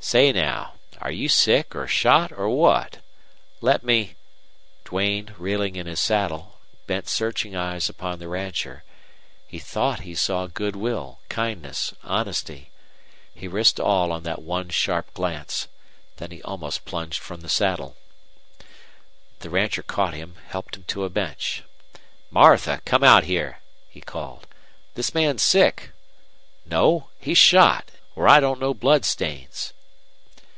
[0.00, 2.98] Say, now, air you sick or shot or what?
[3.62, 4.16] Let me"
[4.84, 8.84] Duane, reeling in his saddle, bent searching eyes upon the rancher.
[9.46, 12.70] He thought he saw good will, kindness, honesty.
[13.34, 15.68] He risked all on that one sharp glance.
[16.18, 17.96] Then he almost plunged from the saddle.
[19.38, 21.62] The rancher caught him, helped him to a bench.
[22.30, 24.46] "Martha, come out here!" he called.
[24.96, 25.92] "This man's sick.
[26.66, 29.72] No; he's shot, or I don't know blood stains."